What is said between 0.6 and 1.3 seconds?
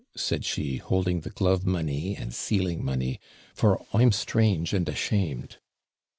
holding the